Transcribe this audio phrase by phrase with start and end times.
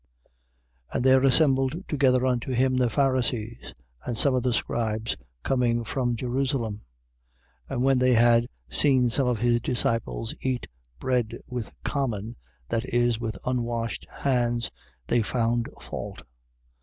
[0.91, 0.95] 7:1.
[0.95, 3.71] And there assembled together unto him the Pharisees
[4.03, 6.81] and some of the scribes, coming from Jerusalem.
[7.69, 7.69] 7:2.
[7.75, 10.67] And when they had seen some of his disciples eat
[10.99, 12.35] bread with common,
[12.69, 14.71] that is, with unwashed hands,
[15.05, 16.23] they found fault.